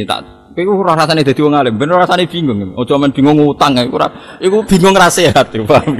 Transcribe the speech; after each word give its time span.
ini 0.00 0.08
tak 0.08 0.40
Iku 0.50 0.82
ora 0.82 0.98
rasane 0.98 1.22
dadi 1.22 1.38
wong 1.46 1.54
alim, 1.54 1.78
ben 1.78 1.94
rasane 1.94 2.26
bingung. 2.26 2.74
Aja 2.74 2.98
men 2.98 3.14
bingung 3.14 3.38
utang 3.46 3.78
iku 3.78 4.02
ora 4.02 4.10
iku 4.42 4.66
bingung 4.66 4.98
ra 4.98 5.06
sehat, 5.06 5.54
paham 5.54 5.94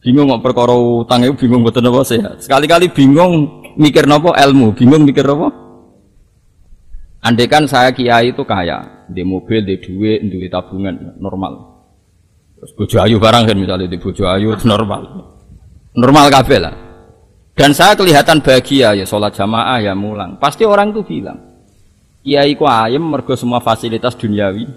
Bingung 0.00 0.28
kok 0.28 0.44
perkara 0.44 0.76
utang 0.76 1.24
iku 1.24 1.34
bingung 1.40 1.64
mboten 1.64 1.88
apa 1.88 2.04
sehat. 2.04 2.36
Sekali-kali 2.44 2.92
bingung 2.92 3.64
mikir 3.80 4.04
napa 4.04 4.36
ilmu, 4.36 4.76
bingung 4.76 5.08
mikir 5.08 5.24
apa? 5.24 5.48
Andai 7.20 7.48
kan 7.48 7.64
saya 7.64 7.92
kiai 7.92 8.32
itu 8.32 8.44
kaya, 8.44 9.08
di 9.08 9.24
mobil, 9.24 9.64
di 9.64 9.76
duit, 9.76 10.20
di 10.24 10.48
tabungan 10.48 11.16
normal. 11.20 11.84
Terus 12.60 12.72
bojo 12.76 12.96
ayu 13.00 13.16
barang 13.16 13.44
kan 13.48 13.56
misalnya 13.56 13.88
di 13.88 13.96
bojo 13.96 14.24
ayu 14.28 14.52
normal. 14.68 15.02
Normal 15.96 16.26
kabeh 16.28 16.60
lah. 16.60 16.74
Dan 17.56 17.76
saya 17.76 17.92
kelihatan 17.92 18.40
bahagia 18.40 18.96
ya 18.96 19.04
sholat 19.04 19.36
jamaah 19.36 19.80
ya 19.84 19.92
mulang. 19.92 20.40
Pasti 20.40 20.64
orang 20.64 20.96
itu 20.96 21.04
bilang, 21.04 21.49
kiai 22.20 22.52
ku 22.56 22.68
ayem 22.68 23.00
mergo 23.00 23.32
semua 23.36 23.60
fasilitas 23.64 24.16
duniawi 24.16 24.68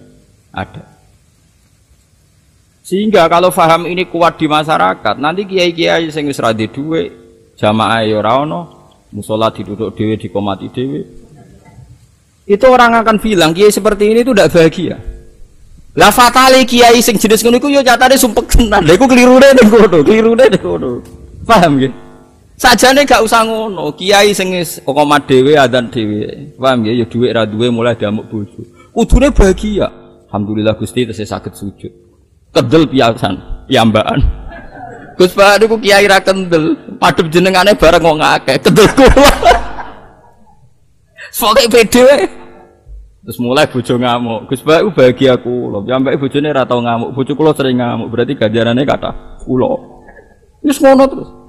ada. 0.54 0.84
Sehingga 2.84 3.32
kalau 3.32 3.48
faham 3.48 3.88
ini 3.88 4.04
kuat 4.12 4.36
di 4.36 4.44
masyarakat, 4.44 5.16
nanti 5.16 5.48
kiai-kiai 5.48 6.12
sing 6.12 6.28
wis 6.28 6.36
ra 6.44 6.52
duwe, 6.52 7.16
jamaah 7.56 8.04
ya 8.04 8.20
ora 8.20 8.44
ono, 8.44 8.62
musala 9.16 9.48
diduduk 9.56 9.96
dhewe 9.96 10.20
dikomati 10.20 10.68
dhewe. 10.68 11.02
Itu 12.44 12.68
orang 12.68 13.00
akan 13.00 13.24
bilang 13.24 13.56
kiai 13.56 13.72
seperti 13.72 14.12
ini 14.12 14.28
itu 14.28 14.36
tidak 14.36 14.52
bahagia. 14.52 15.00
Lah 15.96 16.12
fatale 16.12 16.68
kiai 16.68 17.00
sing 17.00 17.16
jenis 17.16 17.40
ngono 17.40 17.64
iku 17.64 17.72
yo 17.72 17.80
nyatane 17.80 18.20
sumpek 18.20 18.52
tenan. 18.52 18.84
Lha 18.84 19.00
iku 19.00 19.08
klirune 19.08 19.48
ning 19.56 19.68
kono, 19.72 19.98
klirune 20.04 20.46
ning 20.52 20.60
kono. 20.60 21.00
Paham 21.48 21.80
nggih? 21.80 22.03
Sajane 22.54 23.02
gak 23.04 23.26
usah 23.26 23.42
ngono, 23.44 23.90
kiai 23.98 24.30
sing 24.30 24.54
wis 24.54 24.78
koma 24.86 25.18
dhewe 25.18 25.58
adzan 25.58 25.90
dhewe. 25.90 26.54
Paham? 26.56 26.86
Ya 26.86 27.06
dhuwit 27.06 27.34
ra 27.34 27.50
duwe 27.50 27.74
mulai 27.74 27.98
diamuk 27.98 28.30
bojo. 28.30 28.62
Kudune 28.94 29.34
bahagia. 29.34 29.90
Alhamdulillah 30.30 30.78
Gusti 30.78 31.10
tesih 31.10 31.26
saged 31.26 31.54
sujud. 31.58 31.94
Kedel 32.54 32.86
piyasan, 32.86 33.66
piyambakan. 33.66 34.22
Gus 35.18 35.34
Pak 35.34 35.62
niku 35.62 35.78
kiai 35.82 36.06
ra 36.06 36.22
kendel, 36.22 36.78
padhep 36.98 37.30
jenengane 37.30 37.74
bareng 37.74 38.02
kok 38.02 38.18
ngakeh. 38.22 38.58
Kedel 38.62 38.88
kula. 38.94 39.30
Soale 41.34 41.66
pede 41.66 42.30
Terus 43.24 43.40
mulai 43.40 43.66
bojo 43.66 43.94
ngamuk. 43.98 44.50
Gus 44.50 44.62
Pak 44.62 44.86
bahagia 44.94 45.38
kula. 45.42 45.82
Sampai 45.86 46.18
bojone 46.22 46.48
ora 46.54 46.66
tau 46.66 46.82
ngamuk. 46.82 47.10
Bojo 47.18 47.34
kula 47.34 47.52
sering 47.58 47.82
ngamuk. 47.82 48.10
Berarti 48.14 48.34
ganjarane 48.38 48.84
kata 48.86 49.42
kula. 49.42 49.74
Wis 50.62 50.78
ngono 50.78 51.04
terus. 51.10 51.43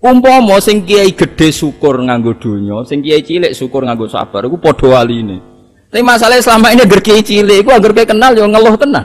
Umpama 0.00 0.56
sing 0.64 0.88
kiai 0.88 1.12
gede 1.12 1.52
syukur 1.52 2.00
nganggo 2.00 2.32
donya, 2.40 2.80
sing 2.88 3.04
kiai 3.04 3.20
cilik 3.20 3.52
syukur 3.52 3.84
nganggo 3.84 4.08
sabar 4.08 4.48
iku 4.48 4.56
padha 4.56 4.96
waline. 4.96 5.44
Tapi 5.92 6.00
masalahnya 6.00 6.40
selama 6.40 6.72
ini 6.72 6.88
agar 6.88 7.04
kiai 7.04 7.20
cilik 7.20 7.60
iku 7.60 7.70
agar 7.76 7.92
kenal 8.08 8.32
yo 8.32 8.48
ngeluh 8.48 8.80
tenan. 8.80 9.04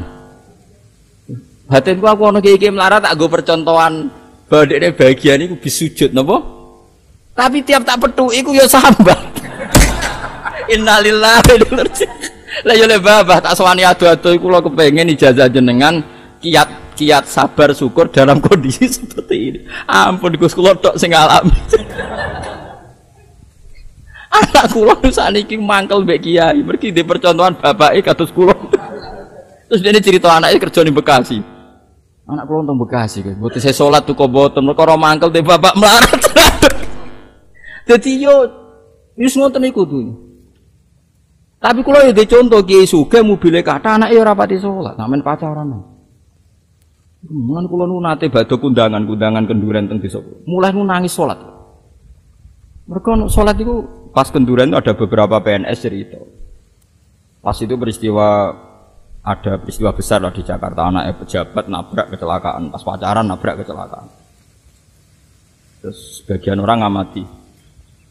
Batinku 1.66 2.06
aku 2.06 2.30
ana 2.30 2.40
kiai-kiai 2.40 2.72
melarat 2.72 3.04
tak 3.04 3.18
go 3.18 3.26
percontohan 3.26 4.08
bahwa 4.46 4.64
dia 4.70 4.94
bahagia 4.94 5.34
niku 5.36 5.58
bisujud 5.58 6.14
napa? 6.14 6.46
Tapi 7.36 7.66
tiap 7.66 7.84
tak 7.84 8.00
petu 8.00 8.30
iku 8.32 8.54
yo 8.54 8.64
sambat. 8.70 9.18
Innalillahi 10.74 11.54
wa 11.74 11.84
Lah 12.64 12.74
yo 12.78 12.88
le 12.88 13.04
babah 13.04 13.44
tak 13.44 13.58
sowani 13.58 13.84
adu-adu 13.84 14.32
iku 14.32 14.48
kula 14.48 14.64
kepengin 14.64 15.12
ijazah 15.12 15.52
jenengan 15.52 16.00
kiat 16.40 16.85
kiat 16.96 17.28
sabar 17.28 17.76
syukur 17.76 18.08
dalam 18.08 18.40
kondisi 18.40 18.88
seperti 18.96 19.36
ini. 19.36 19.60
Ampun 19.84 20.40
Gus 20.40 20.56
kula 20.56 20.74
tok 20.80 20.96
sing 20.96 21.12
alami. 21.12 21.52
Anak 24.36 24.72
kula 24.72 24.96
saniki 25.12 25.60
mangkel 25.60 26.04
mbek 26.04 26.24
kiai, 26.24 26.60
mergi 26.64 26.96
di 26.96 27.04
percontohan 27.04 27.60
bapake 27.60 28.00
kados 28.04 28.32
kula. 28.32 28.56
Terus 29.68 29.82
dia 29.84 30.00
cerita 30.00 30.32
anaknya 30.32 30.62
kerja 30.62 30.82
di 30.84 30.92
Bekasi. 30.96 31.38
Anak 32.26 32.48
kula 32.48 32.64
untung 32.64 32.80
Bekasi 32.80 33.20
kan. 33.22 33.36
Buat 33.40 33.60
saya 33.60 33.76
sholat 33.76 34.08
tuh 34.08 34.16
kok 34.16 34.32
boten, 34.32 34.64
mereka 34.64 34.88
orang 34.88 35.00
mangkel 35.00 35.30
di 35.32 35.44
bapak 35.44 35.76
melarat. 35.76 36.22
Jadi 37.86 38.18
yo, 38.18 38.50
yus 39.14 39.38
ngoten 39.38 39.62
iku 39.70 39.86
tuh. 39.86 40.26
Tapi 41.62 41.82
kalau 41.82 42.02
ya 42.06 42.14
contoh 42.30 42.62
kiai 42.62 42.86
suge 42.86 43.26
mobilnya 43.26 43.66
kata 43.66 43.98
anak 43.98 44.10
ya 44.14 44.22
rapati 44.22 44.58
sholat, 44.58 44.98
namen 44.98 45.26
pacaran. 45.26 45.95
Mulan 47.26 47.66
kulo 47.66 47.90
nu 47.90 47.98
nate 48.02 48.30
badhe 48.30 48.54
kundangan 48.54 49.02
kundangan 49.02 49.50
kenduren 49.50 49.90
teng 49.90 49.98
desa. 49.98 50.22
Mulai 50.46 50.74
nu 50.74 50.86
nangis 50.86 51.14
sholat. 51.14 51.42
Mereka 52.86 53.26
sholat 53.34 53.58
itu 53.58 53.82
pas 54.14 54.30
kenduren 54.30 54.70
itu 54.70 54.78
ada 54.78 54.94
beberapa 54.94 55.42
PNS 55.42 55.80
cerita. 55.82 56.22
Pas 57.42 57.58
itu 57.58 57.74
peristiwa 57.74 58.54
ada 59.26 59.58
peristiwa 59.58 59.90
besar 59.90 60.22
lah 60.22 60.30
di 60.30 60.46
Jakarta 60.46 60.86
anaknya 60.86 61.18
pejabat 61.18 61.66
nabrak 61.66 62.08
kecelakaan 62.14 62.70
pas 62.70 62.84
pacaran 62.86 63.26
nabrak 63.26 63.66
kecelakaan. 63.66 64.06
Terus 65.82 66.22
sebagian 66.22 66.62
orang 66.62 66.86
ngamati 66.86 67.46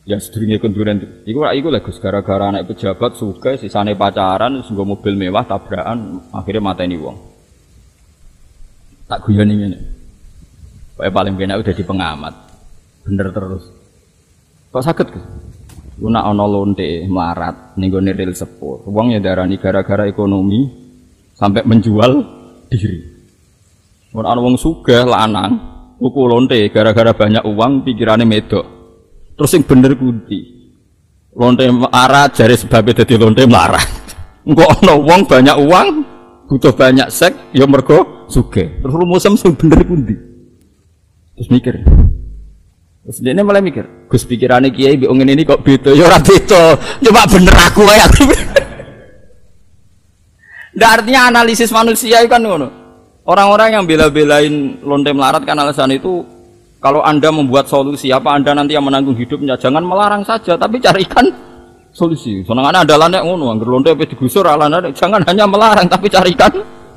Ya 0.04 0.20
sedurunge 0.20 0.60
kenduren 0.60 1.24
iku 1.24 1.48
iku 1.48 1.72
lah 1.72 1.80
gara-gara 1.80 2.52
anak 2.52 2.68
pejabat 2.68 3.16
suka 3.16 3.56
sisane 3.56 3.96
pacaran 3.96 4.60
sungguh 4.60 4.84
mobil 4.84 5.16
mewah 5.16 5.48
tabrakan 5.48 6.20
akhirnya 6.28 6.60
mateni 6.60 7.00
wong. 7.00 7.33
Tak 9.04 9.20
guyon 9.28 9.52
ini. 9.52 9.78
Pokoknya 10.94 11.12
paling 11.12 11.34
benar 11.34 11.56
udah 11.60 11.74
di 11.74 11.84
pengamat. 11.84 12.34
Bener 13.04 13.28
terus. 13.34 13.64
Kok 14.72 14.84
sakit? 14.84 15.08
Guna 15.94 16.26
ono 16.26 16.44
lonte 16.50 17.06
marat 17.06 17.78
ning 17.78 17.92
gone 17.92 18.10
rel 18.10 18.34
sepur. 18.34 18.82
Wong 18.88 19.14
ya 19.14 19.20
darani 19.22 19.60
gara-gara 19.60 20.08
ekonomi 20.10 20.66
sampai 21.34 21.62
menjual 21.62 22.12
diri. 22.70 22.98
Ana 24.14 24.38
wong 24.38 24.54
sugih 24.54 25.02
lanang 25.06 25.58
tuku 25.98 26.22
lonte 26.26 26.58
gara-gara 26.70 27.10
banyak 27.14 27.42
uang 27.46 27.82
pikirannya 27.86 28.26
medok. 28.26 28.66
Terus 29.34 29.54
yang 29.58 29.64
bener 29.66 29.92
kunti. 29.98 30.40
Lonte 31.34 31.66
marah 31.66 32.30
jari 32.30 32.54
sebabnya 32.54 33.02
jadi 33.02 33.18
lonte 33.18 33.42
marah. 33.50 33.82
Enggak 34.46 34.70
ono 34.82 34.94
wong 35.02 35.20
banyak 35.26 35.56
uang, 35.66 35.86
butuh 36.48 36.72
banyak 36.76 37.08
seks, 37.08 37.36
ya 37.56 37.64
mergo 37.64 38.26
suge. 38.28 38.80
Terus 38.80 38.94
rumusem 38.94 39.34
sing 39.36 39.56
bener 39.56 39.80
kunti. 39.84 40.14
Terus 41.34 41.48
mikir. 41.50 41.74
Terus 43.04 43.20
dia 43.20 43.36
malah 43.44 43.60
mikir, 43.60 43.84
Gus 44.08 44.24
pikirannya 44.24 44.72
kiai 44.72 44.96
bi 44.96 45.04
ini 45.04 45.44
kok 45.44 45.60
beda, 45.60 45.92
ya 45.92 46.08
ora 46.08 46.16
beda, 46.16 46.72
coba 47.04 47.22
bener 47.28 47.52
aku 47.52 47.84
aku. 47.84 48.24
Nggak 50.74 50.90
artinya 50.90 51.20
analisis 51.28 51.68
manusia 51.68 52.24
itu 52.24 52.32
kan 52.32 52.40
ngono. 52.40 52.68
Orang-orang 53.28 53.76
yang 53.76 53.84
bela-belain 53.84 54.80
lonte 54.80 55.12
melarat 55.12 55.44
kan 55.44 55.56
alasan 55.56 55.92
itu 55.92 56.24
kalau 56.80 57.04
Anda 57.04 57.28
membuat 57.28 57.68
solusi, 57.68 58.08
apa 58.08 58.32
Anda 58.36 58.56
nanti 58.56 58.72
yang 58.72 58.88
menanggung 58.88 59.16
hidupnya? 59.16 59.60
Jangan 59.60 59.84
melarang 59.84 60.24
saja, 60.24 60.56
tapi 60.56 60.80
carikan 60.80 61.28
solusi. 61.94 62.42
Senangannya 62.42 62.82
ada 62.82 62.94
lanek 62.98 63.22
ngono, 63.22 63.54
angger 63.54 63.68
lonte 63.70 63.88
apa 63.94 64.04
digusur 64.04 64.44
alana, 64.44 64.82
jangan 64.90 65.22
hanya 65.24 65.46
melarang, 65.46 65.86
tapi 65.86 66.10
carikan 66.10 66.50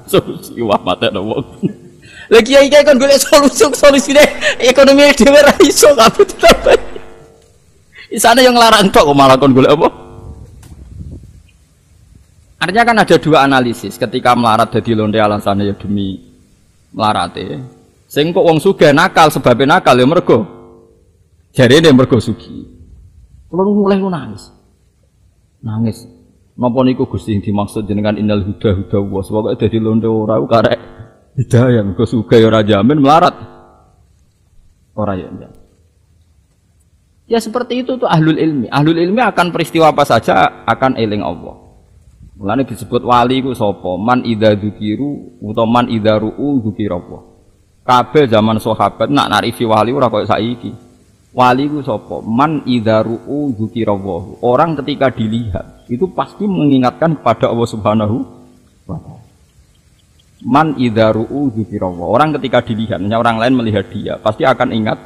solusi. 0.09 0.58
Wah, 0.66 0.81
mata 0.81 1.13
ada 1.13 1.22
wong. 1.22 1.46
Lagi 2.34 2.52
kiai 2.52 2.68
kiai 2.68 2.84
kan 2.84 3.00
gue 3.00 3.07
solusi 3.72 4.12
deh 4.12 4.28
ekonomi 4.59 5.16
dhewe 5.16 5.40
ra 5.40 5.53
iso 5.63 5.96
kabeh 5.96 6.28
tetep. 6.28 6.80
Di 8.12 8.19
sana 8.19 8.44
yang 8.44 8.59
larang 8.59 8.91
kok 8.91 9.07
malah 9.16 9.40
kon 9.40 9.56
golek 9.56 9.72
apa? 9.72 9.88
Artinya 12.59 12.84
kan 12.84 12.97
ada 13.00 13.16
dua 13.16 13.47
analisis 13.47 13.95
ketika 13.95 14.36
melarat 14.36 14.75
jadi 14.75 15.00
lonte 15.00 15.16
alasannya 15.24 15.71
ya 15.71 15.75
demi 15.80 16.19
melarate 16.92 17.63
Sing 18.07 18.31
kok 18.31 18.44
wong 18.44 18.60
sugih 18.60 18.95
nakal 18.95 19.27
sebabnya 19.31 19.80
nakal 19.80 19.95
ya 20.00 20.07
mergo. 20.07 20.48
Jarene 21.51 21.92
mergo 21.92 22.19
sugi. 22.24 22.63
Kulo 23.48 23.71
mulai 23.71 24.00
nangis. 24.00 24.56
Nangis. 25.62 26.06
Napa 26.57 26.81
niku 26.81 27.06
Gusti 27.06 27.38
dimaksud 27.38 27.86
jenengan 27.86 28.18
innal 28.18 28.42
huda 28.42 28.74
huda 28.74 28.98
wa 28.98 29.21
pokoke 29.21 29.62
dadi 29.62 29.77
londo 29.77 30.09
ora 30.09 30.42
karek 30.42 30.80
hidayah 31.38 31.86
mergo 31.86 32.01
sugih 32.09 32.42
ya 32.42 32.50
ora 32.50 32.65
jamin 32.65 32.98
melarat. 32.98 33.36
Ora 34.98 35.13
ya. 35.13 35.30
Ya 37.30 37.38
seperti 37.38 37.86
itu 37.86 38.01
tuh 38.01 38.09
ahlul 38.09 38.42
ilmi. 38.42 38.65
Ahlul 38.74 38.98
ilmi 38.98 39.21
akan 39.21 39.54
peristiwa 39.54 39.94
apa 39.94 40.01
saja 40.01 40.65
akan 40.65 40.98
eling 40.98 41.21
Allah. 41.21 41.68
Mulane 42.38 42.65
disebut 42.65 43.06
wali 43.06 43.42
ku 43.45 43.54
sapa? 43.54 43.98
Man 43.98 44.25
idza 44.25 44.57
dzukiru 44.57 45.42
utawa 45.42 45.81
man 45.81 45.86
idza 45.94 46.18
ru'u 46.18 46.62
Allah. 46.74 47.21
Kabeh 47.86 48.25
zaman 48.33 48.57
sahabat 48.57 49.13
nak 49.13 49.30
narifi 49.30 49.62
wali 49.65 49.94
ora 49.94 50.09
koyo 50.09 50.25
saiki. 50.25 50.87
Wali 51.38 51.69
ku 51.69 51.86
sapa? 51.86 52.25
Man 52.25 52.66
idza 52.66 53.06
ru'u 53.06 53.54
dzikirallahi. 53.54 54.42
Orang 54.42 54.74
ketika 54.81 55.13
dilihat 55.13 55.86
itu 55.86 56.10
pasti 56.10 56.50
mengingatkan 56.50 57.13
kepada 57.22 57.54
Allah 57.54 57.69
Subhanahu 57.69 58.25
wa 58.89 58.98
taala. 58.98 59.22
Man 60.42 60.74
idza 60.81 61.13
ru'u 61.13 61.54
dzikirallahi. 61.54 62.10
Orang 62.10 62.34
ketika 62.42 62.66
dilihat, 62.66 62.98
orang 63.13 63.38
lain 63.38 63.54
melihat 63.54 63.86
dia, 63.94 64.18
pasti 64.18 64.50
akan 64.50 64.74
ingat 64.74 64.98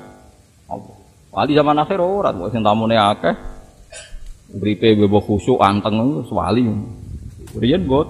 Allah. 0.71 0.95
Wali 1.35 1.51
zaman 1.51 1.75
akhir 1.83 1.99
ora 1.99 2.31
kok 2.31 2.51
sing 2.55 2.63
tamune 2.63 2.95
akeh. 2.95 3.35
Uripe 4.55 4.87
bebo 4.95 5.19
khusyuk 5.19 5.59
anteng 5.59 5.99
wali. 6.31 6.63
Riyen 7.59 7.83
bot. 7.83 8.07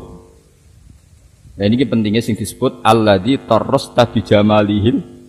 Nah 1.58 1.66
ini 1.66 1.90
pentingnya 1.90 2.22
sing 2.22 2.38
disebut 2.38 2.86
alladzi 2.86 3.42
tarrasta 3.50 4.06
bi 4.06 4.22
jamalihil 4.22 5.22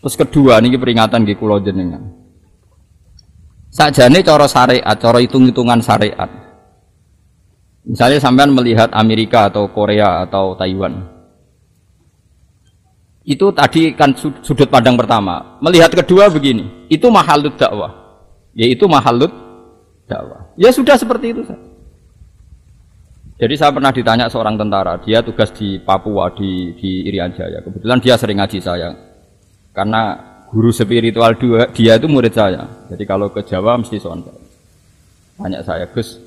Terus 0.00 0.16
kedua 0.16 0.64
ini 0.64 0.80
peringatan 0.80 1.28
di 1.28 1.36
kula 1.36 1.60
jenengan. 1.60 2.00
Sajane 3.70 4.24
cara 4.24 4.48
syariat, 4.50 4.96
cara 4.96 5.20
hitung-hitungan 5.22 5.78
syariat. 5.84 6.26
Misalnya 7.84 8.18
sampean 8.18 8.50
melihat 8.50 8.90
Amerika 8.96 9.52
atau 9.52 9.68
Korea 9.70 10.24
atau 10.24 10.56
Taiwan. 10.56 11.04
Itu 13.22 13.52
tadi 13.52 13.92
kan 13.94 14.16
sudut 14.16 14.66
pandang 14.66 14.96
pertama. 14.96 15.60
Melihat 15.60 15.92
kedua 15.92 16.32
begini, 16.32 16.88
itu 16.88 17.06
mahalut 17.12 17.54
dakwah. 17.60 17.92
Yaitu 18.56 18.88
mahalut 18.88 19.30
dakwah. 20.08 20.50
Ya 20.56 20.72
sudah 20.72 20.96
seperti 20.96 21.36
itu. 21.36 21.44
Jadi 23.40 23.54
saya 23.56 23.72
pernah 23.72 23.88
ditanya 23.88 24.28
seorang 24.28 24.60
tentara, 24.60 25.00
dia 25.00 25.24
tugas 25.24 25.48
di 25.56 25.80
Papua 25.80 26.28
di 26.36 26.76
di 26.76 27.08
Irian 27.08 27.32
Jaya. 27.32 27.64
Kebetulan 27.64 27.98
dia 28.04 28.14
sering 28.20 28.36
ngaji 28.36 28.60
saya, 28.60 28.92
karena 29.80 30.12
guru 30.52 30.68
spiritual 30.68 31.40
dua 31.40 31.72
dia 31.72 31.96
itu 31.96 32.04
murid 32.04 32.36
saya. 32.36 32.68
Jadi 32.92 33.08
kalau 33.08 33.32
ke 33.32 33.40
Jawa 33.40 33.80
mesti 33.80 33.96
soal. 33.96 34.20
Tanya 35.40 35.64
saya, 35.64 35.88
Gus, 35.88 36.20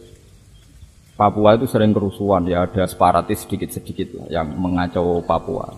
Papua 1.14 1.54
itu 1.54 1.70
sering 1.70 1.94
kerusuhan 1.94 2.50
ya 2.50 2.66
ada 2.66 2.90
separatis 2.90 3.46
sedikit-sedikit 3.46 4.26
yang 4.34 4.50
mengacau 4.58 5.22
Papua. 5.22 5.70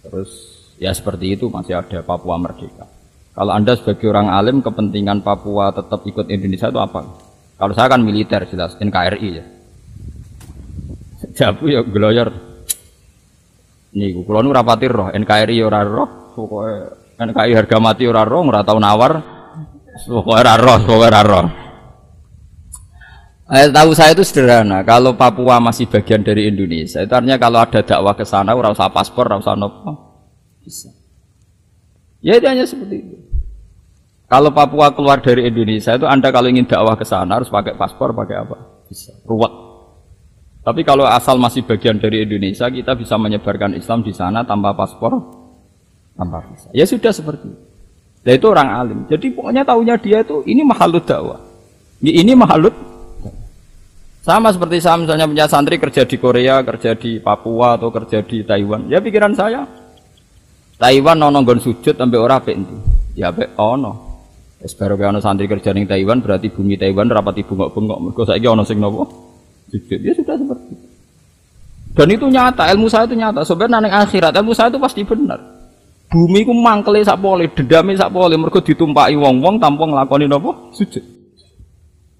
Terus 0.00 0.30
ya 0.80 0.88
seperti 0.96 1.36
itu 1.36 1.52
masih 1.52 1.76
ada 1.76 2.00
Papua 2.00 2.40
merdeka. 2.40 2.88
Kalau 3.36 3.52
anda 3.52 3.76
sebagai 3.76 4.08
orang 4.08 4.32
alim 4.32 4.64
kepentingan 4.64 5.20
Papua 5.20 5.68
tetap 5.68 6.00
ikut 6.08 6.32
Indonesia 6.32 6.72
itu 6.72 6.80
apa? 6.80 7.04
Kalau 7.60 7.76
saya 7.76 7.92
kan 7.92 8.00
militer 8.00 8.48
jelas 8.48 8.72
NKRI 8.80 9.28
ya. 9.36 9.44
Jabu 11.36 11.68
ya 11.68 11.84
gloyor. 11.84 12.32
Nih, 13.94 14.16
kula 14.24 14.40
nu 14.40 14.50
rapati 14.50 14.88
roh 14.88 15.12
NKRI 15.12 15.60
ora 15.60 15.84
roh, 15.84 16.23
pokoke 16.34 17.04
NKRI 17.14 17.54
harga 17.54 17.78
mati 17.78 18.10
ora 18.10 18.26
roh, 18.26 18.42
ora 18.42 18.66
tau 18.66 18.82
nawar. 18.82 19.22
Pokoke 20.04 20.34
ora 20.34 20.58
roh, 20.58 20.78
pokoke 20.82 21.06
ora 21.06 21.22
roh. 21.22 21.46
Eh, 23.54 23.68
tahu 23.70 23.92
saya 23.92 24.16
itu 24.16 24.24
sederhana. 24.24 24.80
Kalau 24.82 25.14
Papua 25.14 25.60
masih 25.60 25.84
bagian 25.86 26.24
dari 26.24 26.48
Indonesia, 26.48 27.04
itu 27.04 27.12
artinya 27.12 27.36
kalau 27.36 27.60
ada 27.60 27.84
dakwah 27.84 28.16
ke 28.16 28.24
sana, 28.24 28.56
ora 28.56 28.72
usah 28.72 28.88
paspor, 28.88 29.28
ora 29.28 29.36
usah 29.36 29.52
nopo, 29.52 29.92
bisa. 30.64 30.88
Ya 32.24 32.40
itu 32.40 32.48
hanya 32.48 32.64
seperti 32.64 33.04
itu. 33.04 33.16
Kalau 34.32 34.48
Papua 34.50 34.96
keluar 34.96 35.20
dari 35.20 35.44
Indonesia 35.44 35.92
itu 35.92 36.08
Anda 36.08 36.32
kalau 36.32 36.48
ingin 36.48 36.64
dakwah 36.64 36.96
ke 36.96 37.04
sana 37.04 37.36
harus 37.36 37.52
pakai 37.52 37.76
paspor, 37.76 38.16
pakai 38.16 38.36
apa? 38.42 38.56
Bisa. 38.88 39.12
Ruwet. 39.28 39.52
Tapi 40.64 40.80
kalau 40.80 41.04
asal 41.04 41.36
masih 41.36 41.68
bagian 41.68 42.00
dari 42.00 42.24
Indonesia, 42.24 42.64
kita 42.72 42.96
bisa 42.96 43.20
menyebarkan 43.20 43.76
Islam 43.76 44.00
di 44.00 44.16
sana 44.16 44.48
tanpa 44.48 44.72
paspor, 44.72 45.43
tanpa 46.14 46.42
visa. 46.48 46.70
Ya 46.74 46.86
sudah 46.86 47.10
seperti 47.10 47.50
itu. 47.50 47.62
Nah 48.24 48.32
itu 48.32 48.46
orang 48.48 48.68
alim. 48.72 48.98
Jadi 49.06 49.26
pokoknya 49.36 49.62
tahunya 49.68 49.94
dia 50.00 50.18
itu 50.24 50.40
ini 50.48 50.64
mahalut 50.64 51.04
dakwah. 51.04 51.40
Ini 52.00 52.32
mahalut. 52.32 52.72
Sama 54.24 54.48
seperti 54.48 54.80
saya 54.80 54.96
misalnya 54.96 55.28
punya 55.28 55.44
santri 55.44 55.76
kerja 55.76 56.08
di 56.08 56.16
Korea, 56.16 56.64
kerja 56.64 56.96
di 56.96 57.20
Papua 57.20 57.76
atau 57.76 57.92
kerja 57.92 58.24
di 58.24 58.40
Taiwan. 58.40 58.88
Ya 58.88 59.04
pikiran 59.04 59.36
saya, 59.36 59.68
Taiwan 60.80 61.20
nono 61.20 61.44
gon 61.44 61.60
sujud 61.60 61.92
sampai 61.92 62.16
ora 62.16 62.40
apik 62.40 62.56
Ya 63.12 63.28
apik 63.28 63.52
ono. 63.60 64.16
Wis 64.64 64.72
baru 64.72 64.96
ono 64.96 65.20
santri 65.20 65.44
kerja 65.44 65.76
di 65.76 65.84
Taiwan 65.84 66.24
berarti 66.24 66.48
bumi 66.48 66.80
Taiwan 66.80 67.12
rapati 67.12 67.44
bungok-bungok. 67.44 67.98
Mergo 68.00 68.22
saiki 68.24 68.48
ono 68.48 68.64
sing 68.64 68.80
nopo? 68.80 69.04
sujud. 69.74 70.00
Ya 70.00 70.12
sudah 70.16 70.36
seperti 70.38 70.66
itu. 70.70 70.86
Dan 71.94 72.08
itu 72.10 72.26
nyata, 72.26 72.66
ilmu 72.74 72.90
saya 72.90 73.06
itu 73.06 73.14
nyata. 73.14 73.46
Sebenarnya 73.46 73.78
nang 73.86 73.92
akhirat 74.02 74.32
ilmu 74.34 74.50
saya 74.50 74.70
itu 74.70 74.80
pasti 74.82 75.06
benar. 75.06 75.38
Bumi 76.14 76.46
ku 76.46 76.54
mangkele 76.54 77.02
sak 77.02 77.18
pole, 77.18 77.50
dendame 77.50 77.98
sak 77.98 78.14
pole 78.14 78.38
mergo 78.38 78.62
ditumpaki 78.62 79.18
wong-wong 79.18 79.58
tanpa 79.58 79.82
nglakoni 79.82 80.30
napa? 80.30 80.70
Sujud. 80.70 81.02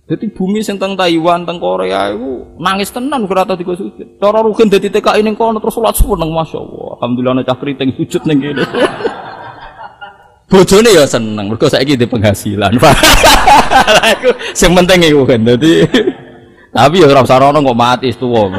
Jadi 0.05 0.35
bumi 0.35 0.61
sing 0.61 0.77
teng 0.77 0.99
Taiwan, 0.99 1.47
teng 1.47 1.57
Korea 1.57 2.13
itu 2.13 2.59
nangis 2.61 2.93
tenan 2.93 3.25
ora 3.25 3.47
tau 3.47 3.57
digo 3.57 3.73
sujud. 3.73 4.21
Cara 4.21 4.45
rugen 4.45 4.69
dadi 4.69 4.91
TKI 4.91 5.23
ning 5.23 5.33
kono 5.39 5.63
terus 5.63 5.79
salat 5.79 5.97
seneng 5.97 6.29
masyaallah. 6.29 7.01
Alhamdulillah 7.01 7.35
nek 7.41 7.47
cah 7.47 7.57
kriting 7.57 7.95
sujud 7.95 8.27
ning 8.29 8.43
kene. 8.43 8.67
Bojone 10.53 10.91
ya 10.93 11.09
seneng 11.09 11.49
mergo 11.49 11.71
saiki 11.71 11.97
di 11.97 12.05
penghasilan. 12.05 12.77
Lah 12.77 12.97
iku 14.19 14.35
sing 14.53 14.77
penting 14.77 15.09
iku 15.09 15.23
kan. 15.25 15.41
Dadi 15.41 15.87
tapi 16.77 17.01
ya 17.01 17.09
ora 17.09 17.25
usah 17.25 17.39
rono 17.41 17.63
kok 17.63 17.79
mati 17.79 18.11
tuwa. 18.13 18.51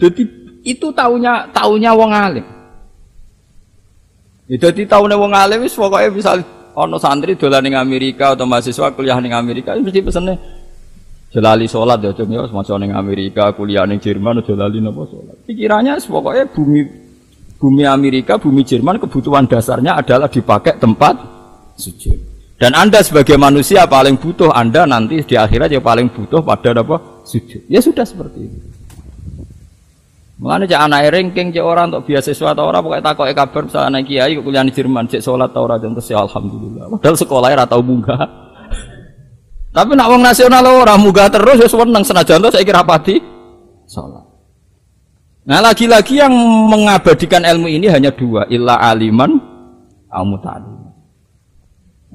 Jadi 0.00 0.39
itu 0.64 0.92
taunya 0.92 1.48
taunya 1.54 1.90
wong 1.96 2.10
alim. 2.12 2.46
Ya, 4.50 4.56
jadi 4.58 4.82
taunya 4.84 5.16
wong 5.16 5.32
alim 5.32 5.62
wis 5.64 5.76
pokoke 5.76 6.10
misal 6.10 6.42
ono 6.74 6.96
santri 6.98 7.34
dolan 7.34 7.66
ning 7.66 7.76
Amerika 7.76 8.34
atau 8.34 8.46
mahasiswa 8.46 8.92
kuliah 8.94 9.18
ning 9.18 9.34
Amerika 9.34 9.74
mesti 9.74 10.00
pesene 10.02 10.34
jelali 11.30 11.66
sholat 11.70 12.02
ya 12.02 12.10
cung 12.10 12.34
ya 12.34 12.42
semacam 12.50 12.76
ning 12.82 12.92
Amerika 12.94 13.54
kuliah 13.54 13.86
ning 13.86 14.02
Jerman 14.02 14.42
aja 14.42 14.54
lali 14.58 14.82
napa 14.82 15.06
sholat. 15.06 15.36
Pikirannya 15.46 15.98
pokoknya 16.02 16.44
bumi 16.50 16.80
bumi 17.60 17.84
Amerika, 17.84 18.40
bumi 18.40 18.64
Jerman 18.64 18.96
kebutuhan 18.96 19.44
dasarnya 19.44 20.00
adalah 20.00 20.32
dipakai 20.32 20.80
tempat 20.80 21.14
sujud. 21.76 22.16
Dan 22.60 22.76
Anda 22.76 23.00
sebagai 23.00 23.40
manusia 23.40 23.88
paling 23.88 24.20
butuh 24.20 24.52
Anda 24.52 24.84
nanti 24.84 25.20
di 25.24 25.32
akhirat 25.36 25.72
yang 25.72 25.84
paling 25.84 26.12
butuh 26.12 26.44
pada 26.44 26.76
apa? 26.76 27.24
Sujud. 27.24 27.64
Ya 27.72 27.80
sudah 27.80 28.04
seperti 28.04 28.48
itu. 28.48 28.79
Mengenai 30.40 30.72
cek 30.72 30.80
anak 30.80 31.00
ranking 31.12 31.52
cek 31.52 31.60
orang 31.60 31.92
untuk 31.92 32.08
beasiswa 32.08 32.56
atau 32.56 32.64
orang 32.72 32.80
pokoknya 32.80 33.04
takut 33.12 33.28
kabar 33.36 33.60
misalnya 33.68 33.88
anak 33.92 34.02
kiai 34.08 34.32
kuliah 34.40 34.64
di 34.64 34.72
Jerman 34.72 35.04
cek 35.04 35.20
sholat 35.20 35.52
atau 35.52 35.68
orang 35.68 35.84
terus 35.84 36.08
ya 36.08 36.24
alhamdulillah. 36.24 36.96
Padahal 36.96 37.16
sekolahnya 37.20 37.68
atau 37.68 37.84
munggah. 37.84 38.24
Tapi 39.76 39.92
nak 39.92 40.08
wong 40.08 40.24
nasional 40.24 40.64
orang 40.64 40.96
munggah 40.96 41.28
terus 41.28 41.60
ya 41.60 41.68
seneng 41.68 42.00
senajan 42.00 42.48
saya 42.48 42.64
kira 42.64 42.80
pati 42.80 43.20
sholat. 43.84 44.24
Nah 45.44 45.60
lagi-lagi 45.60 46.16
yang 46.16 46.32
mengabadikan 46.72 47.44
ilmu 47.44 47.68
ini 47.68 47.92
hanya 47.92 48.08
dua, 48.08 48.48
illa 48.48 48.80
aliman, 48.80 49.36
amutalim. 50.08 50.88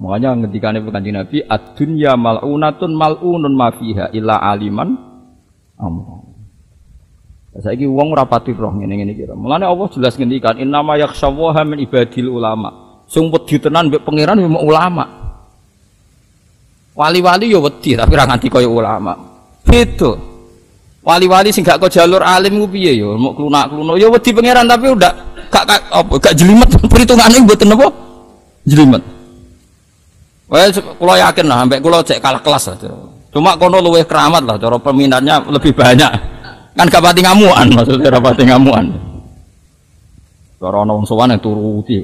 Makanya 0.01 0.33
ngendikane 0.41 0.81
kanjeng 0.81 1.13
Nabi 1.13 1.45
ad-dunya 1.45 2.17
mal'unatun 2.17 2.89
mal'unun 2.89 3.53
ma 3.53 3.69
fiha 3.69 4.09
illa 4.17 4.41
aliman 4.41 4.97
amr. 5.77 6.25
Saiki 7.55 7.88
wong 7.88 8.12
ora 8.12 8.27
pati 8.27 8.51
roh 8.51 8.75
ngene-ngene 8.75 9.15
kira. 9.15 9.31
Mulane 9.31 9.63
Allah 9.63 9.88
jelas 9.95 10.19
ngendikan 10.19 10.59
innama 10.59 11.00
yakhshawaha 11.00 11.63
min 11.63 11.79
ibadil 11.88 12.35
ulama. 12.35 13.00
Sing 13.07 13.31
wedi 13.31 13.55
tenan 13.63 13.88
mbek 13.88 14.03
pangeran 14.03 14.43
yo 14.43 14.51
ulama. 14.59 15.07
Wali-wali 17.00 17.47
yo 17.47 17.63
wedi 17.63 17.95
tapi 17.95 18.12
ora 18.12 18.27
nganti 18.27 18.51
kaya 18.51 18.67
ulama. 18.67 19.15
Beda. 19.63 20.19
Wali-wali 21.05 21.55
sing 21.55 21.63
gak 21.63 21.79
kok 21.79 21.95
jalur 21.95 22.19
alim 22.19 22.59
ku 22.59 22.67
piye 22.67 22.97
yo, 22.97 23.13
mau 23.15 23.31
klunak-kluno 23.38 23.93
yo 23.93 24.09
wedi 24.09 24.33
pangeran 24.33 24.65
tapi 24.65 24.89
udah 24.89 25.13
gak 25.53 25.63
gak 25.69 25.81
apa 25.93 26.13
gak 26.17 26.33
jelimet 26.33 26.69
mboten 27.45 27.71
apa? 27.71 27.88
Jelimet. 28.65 29.03
Wah, 30.45 30.69
kalau 30.74 31.15
yakin 31.17 31.45
lah, 31.45 31.57
sampai 31.62 31.79
kalau 31.81 32.00
cek 32.05 32.19
kalah 32.21 32.41
kelas 32.41 32.63
lah. 32.74 32.77
Cuma 33.33 33.57
kono 33.57 33.81
luwe 33.81 34.05
keramat 34.05 34.43
lah, 34.45 34.55
cara 34.62 34.77
peminatnya 34.77 35.41
lebih 35.45 35.74
banyak. 35.74 36.34
Kan 36.75 36.91
gak 36.91 37.00
pati 37.00 37.24
ngamuan, 37.24 37.72
maksudnya 37.72 38.12
gak 38.12 38.24
pati 38.24 38.44
ngamuan. 38.44 38.91
Cara 40.60 40.84
orang 40.84 41.08
sowan 41.08 41.32
yang 41.32 41.39
turuti. 41.39 42.03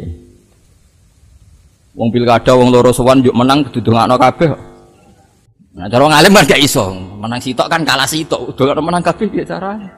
Wong 1.91 2.07
pilkada, 2.07 2.55
wong 2.55 2.71
loro 2.71 2.95
sowan 2.95 3.19
yuk 3.19 3.35
menang 3.35 3.67
didongakno 3.67 4.15
kabeh. 4.15 4.47
Nah, 5.75 5.91
cara 5.91 6.03
ngalim 6.07 6.35
kan 6.39 6.47
gak 6.47 6.63
iso. 6.63 6.87
Menang 7.19 7.43
sitok 7.43 7.67
kan 7.67 7.83
kalah 7.83 8.07
sitok. 8.07 8.55
Udah 8.55 8.79
menang 8.79 9.03
kabeh 9.03 9.27
piye 9.27 9.43
carane? 9.43 9.91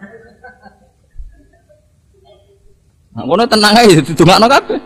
Nah, 3.13 3.23
ngono 3.29 3.45
tenang 3.45 3.77
aja 3.77 4.01
didongakno 4.01 4.47
kabeh. 4.49 4.79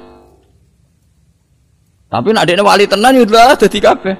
Tapi 2.11 2.27
nak 2.35 2.47
wali 2.63 2.83
tenan 2.87 3.15
yo 3.15 3.23
lah 3.27 3.55
dadi 3.55 3.79
kabeh. 3.79 4.15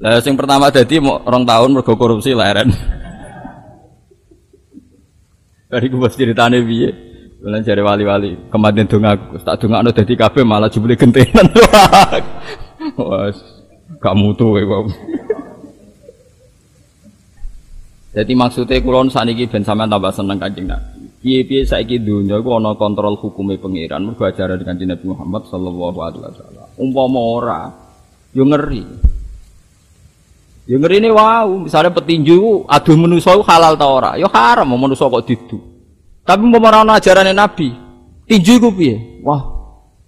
Lah 0.00 0.20
sing 0.20 0.36
pertama 0.36 0.68
dadi 0.68 1.00
mau 1.00 1.24
rong 1.24 1.44
tahun 1.48 1.72
mergo 1.72 1.96
korupsi 1.96 2.36
leren. 2.36 2.68
Dari 5.68 5.86
gue 5.92 6.08
ceritane 6.08 6.64
piye? 6.64 6.90
Bulan 7.38 7.62
cari 7.62 7.82
wali-wali, 7.84 8.50
kemarin 8.50 8.88
dong 8.90 9.06
aku, 9.06 9.38
tak 9.46 9.62
dong 9.62 9.70
aku 9.70 9.94
dadi 9.94 10.18
kabeh 10.18 10.42
malah 10.42 10.66
jebule 10.66 10.98
gentenan. 10.98 11.46
Wah, 12.98 13.30
gak 14.02 14.16
mutu 14.18 14.58
kok. 14.58 14.90
Jadi 18.10 18.32
maksudnya 18.34 18.82
kulon 18.82 19.06
saniki 19.06 19.46
ben 19.46 19.62
sampean 19.62 19.86
tambah 19.86 20.10
seneng 20.10 20.42
kanjeng 20.42 20.66
Nabi. 20.66 20.98
Piye-piye 21.22 21.62
saiki 21.62 22.02
dunya 22.02 22.38
iku 22.38 22.58
ana 22.58 22.74
kontrol 22.74 23.14
hukume 23.14 23.58
pangeran 23.58 24.06
mergo 24.06 24.22
ajaran 24.22 24.62
Kanjeng 24.62 24.90
Nabi 24.90 25.06
Muhammad 25.10 25.46
sallallahu 25.50 25.98
alaihi 25.98 26.22
wasallam. 26.26 26.66
Umpama 26.78 27.20
ora 27.22 27.60
yo 28.34 28.42
ngeri. 28.46 28.82
Ngeri 30.68 31.00
ini 31.00 31.08
wow, 31.08 31.64
misalnya 31.64 31.88
petinju 31.96 32.68
adu 32.68 32.92
manusa 32.92 33.32
halal 33.40 33.72
ta 33.80 33.88
ora? 33.88 34.10
Yo 34.20 34.28
haram 34.28 34.68
manusa 34.76 35.08
kok 35.08 35.24
didu. 35.24 35.56
Tapi 36.28 36.44
umpama 36.44 36.84
ora 36.84 37.00
ajarane 37.00 37.32
Nabi, 37.32 37.72
tinju 38.28 38.60
iku 38.60 38.68
piye? 38.76 39.24
Wah, 39.24 39.40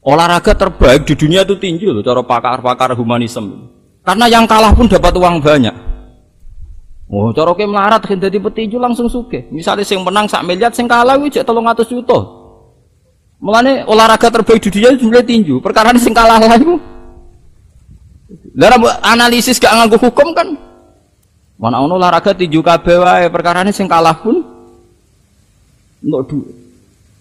olahraga 0.04 0.52
terbaik 0.52 1.08
di 1.08 1.16
dunia 1.16 1.48
itu 1.48 1.56
tinju 1.56 1.96
loh 1.96 2.04
cara 2.04 2.20
pakar-pakar 2.20 2.92
humanisme. 2.92 3.72
Karena 4.04 4.28
yang 4.28 4.44
kalah 4.44 4.76
pun 4.76 4.84
dapat 4.84 5.16
uang 5.16 5.40
banyak. 5.40 5.72
Oh, 7.08 7.32
cara 7.32 7.56
ke 7.56 7.64
melarat 7.64 8.04
kan 8.04 8.20
petinju 8.20 8.76
langsung 8.76 9.08
suke. 9.08 9.48
Misalnya 9.48 9.82
sing 9.82 10.04
menang 10.04 10.28
sak 10.28 10.44
miliar, 10.44 10.76
sing 10.76 10.84
kalah 10.84 11.16
wih 11.16 11.32
cek 11.32 11.42
tolong 11.42 11.64
atas 11.72 11.88
juta. 11.88 12.20
Mulane 13.40 13.88
olahraga 13.88 14.28
terbaik 14.28 14.60
di 14.60 14.68
dunia 14.68 14.92
jumlah 14.92 15.24
tinju. 15.24 15.56
Perkara 15.64 15.96
sing 15.96 16.12
kalah 16.12 16.36
lah 16.36 16.60
itu. 16.60 16.76
Dalam 18.50 18.82
analisis 19.06 19.62
gak 19.62 19.70
nganggu 19.70 19.98
hukum 19.98 20.34
kan. 20.34 20.48
Mana 21.60 21.84
ono 21.84 22.00
olahraga 22.00 22.32
tinju 22.32 22.64
kabeh 22.64 22.96
wae 22.98 23.26
perkara 23.28 23.62
sing 23.68 23.84
kalah 23.84 24.16
pun 24.16 24.40
enggak 26.00 26.22
duit. 26.32 26.56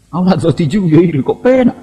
Aku 0.09 0.24
nak 0.25 0.39
tinju 0.55 0.88
yo 0.88 1.00
iri 1.03 1.19
kok 1.21 1.43
penak. 1.43 1.77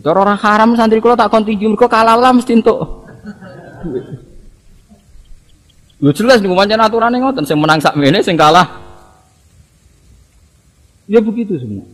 Cara 0.00 0.18
orang 0.24 0.40
haram 0.40 0.70
santri 0.72 1.04
kula 1.04 1.12
tak 1.12 1.28
kon 1.28 1.44
mergo 1.44 1.84
kalah 1.84 2.16
lah 2.16 2.32
mesti 2.32 2.56
entuk. 2.56 3.04
Lu 6.00 6.10
jelas 6.16 6.40
nih 6.40 6.48
pancen 6.48 6.80
aturannya 6.80 7.20
ngoten, 7.20 7.44
sing 7.44 7.60
menang 7.60 7.78
sak 7.78 7.94
mene 7.94 8.24
sing 8.24 8.34
kalah. 8.34 8.66
Ya 11.04 11.20
begitu 11.20 11.60
semua. 11.60 11.84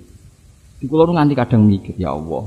Di 0.78 0.86
kula 0.86 1.10
nganti 1.10 1.34
kadang 1.34 1.66
mikir, 1.66 1.98
ya 1.98 2.14
Allah. 2.14 2.46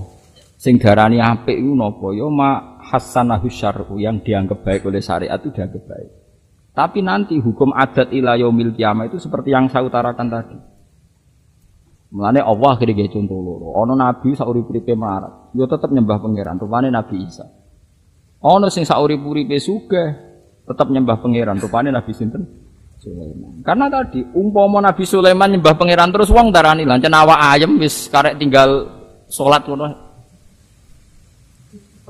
Sing 0.55 0.79
darani 0.79 1.19
apik 1.19 1.60
iku 1.60 1.75
napa? 1.75 2.07
Ya 2.15 2.25
ma 2.31 2.70
hasanahu 2.91 3.48
syar'u 3.48 3.95
yang 3.95 4.19
dianggap 4.19 4.67
baik 4.67 4.83
oleh 4.83 5.00
syariat 5.00 5.39
itu 5.39 5.55
dianggap 5.55 5.83
baik. 5.88 6.12
Tapi 6.75 7.00
nanti 7.00 7.39
hukum 7.39 7.71
adat 7.71 8.12
ila 8.12 8.36
yaumil 8.36 8.75
itu 8.75 9.17
seperti 9.19 9.55
yang 9.55 9.71
saya 9.71 9.88
utarakan 9.88 10.27
tadi. 10.27 10.57
Mulane 12.12 12.43
Allah 12.43 12.75
kira 12.75 12.91
contoh 13.07 13.39
loro. 13.39 13.71
Ono 13.79 13.95
nabi 13.95 14.36
saurip-uripe 14.36 14.91
melarat, 15.00 15.55
yo 15.55 15.63
tetep 15.63 15.88
nyembah 15.95 16.19
pangeran, 16.19 16.60
rupane 16.60 16.91
Nabi 16.91 17.24
Isa. 17.24 17.48
Ono 18.43 18.67
sing 18.67 18.83
saurip-uripe 18.83 19.55
sugih, 19.63 20.10
tetap 20.67 20.91
nyembah 20.91 21.24
pangeran. 21.24 21.55
Rupanya 21.55 22.03
Nabi 22.03 22.12
Sinten 22.12 22.43
Sulaiman. 23.00 23.63
Karena 23.63 23.88
tadi 23.88 24.21
umpama 24.36 24.83
Nabi 24.83 25.03
Sulaiman 25.07 25.55
nyembah 25.55 25.74
pangeran 25.79 26.12
terus 26.12 26.29
wong 26.29 26.51
darani 26.53 26.83
lancen 26.86 27.15
awak 27.15 27.39
ayam 27.55 27.79
wis 27.79 28.12
karek 28.12 28.38
tinggal 28.38 28.91
salat 29.31 29.65
ngono. 29.65 30.10